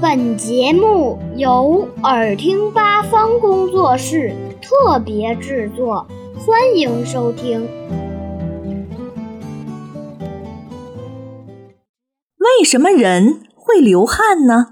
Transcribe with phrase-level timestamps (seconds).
[0.00, 6.06] 本节目由耳听八方工作室特别制作，
[6.38, 7.68] 欢迎收听。
[12.38, 14.68] 为什么人会流汗呢？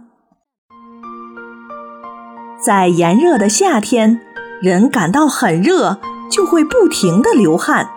[2.65, 4.21] 在炎热的夏天，
[4.61, 5.99] 人感到很热，
[6.31, 7.89] 就会不停的流汗。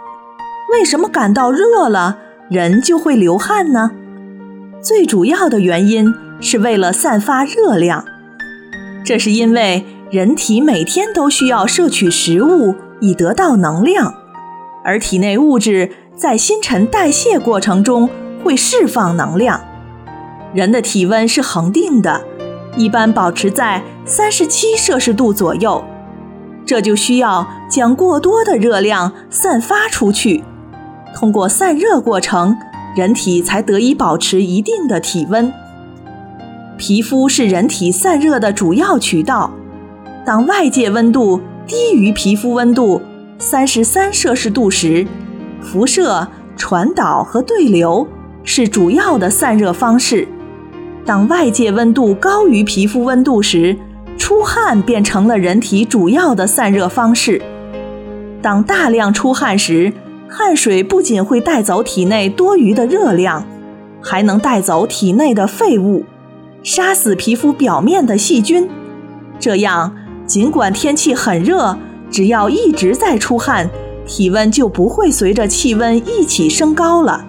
[0.71, 2.18] 为什么感到热了，
[2.50, 3.92] 人就会流汗呢？
[4.82, 8.05] 最主要的原因是为了散发热量。
[9.03, 14.13] 这是因为人体每天都需要摄取食物以得到能量，
[14.84, 18.09] 而体内物质在新陈代谢过程中
[18.43, 19.62] 会释放能量。
[20.53, 22.21] 人的体温是恒定的，
[22.77, 25.84] 一般保持在三十七摄氏度左右，
[26.65, 30.43] 这就需要将过多的热量散发出去，
[31.13, 32.55] 通过散热过程，
[32.95, 35.52] 人体才得以保持一定的体温。
[36.77, 39.49] 皮肤是人体散热的主要渠道，
[40.26, 43.01] 当外界温度低于皮肤温度
[43.37, 45.07] 三十三摄氏度时，
[45.62, 48.05] 辐射、传导和对流
[48.43, 50.27] 是主要的散热方式。
[51.05, 53.77] 当外界温度高于皮肤温度时，
[54.17, 57.41] 出汗变成了人体主要的散热方式。
[58.41, 59.93] 当大量出汗时，
[60.27, 63.45] 汗水不仅会带走体内多余的热量，
[64.01, 66.03] 还能带走体内的废物，
[66.66, 68.68] 杀死皮肤表面的细菌。
[69.40, 71.78] 这样，尽管天气很热，
[72.09, 73.69] 只要一直在出汗，
[74.07, 77.24] 体温就不会随着气温一起升高了。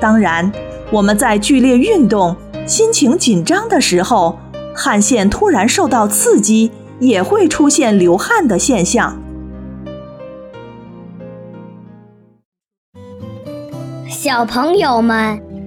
[0.00, 0.52] 当然，
[0.92, 2.36] 我们在剧烈运动。
[2.66, 4.38] 心情紧张的时候，
[4.74, 9.20] 汗腺突然受到刺激，也会出现流汗的现象。
[14.08, 15.40] 小朋友们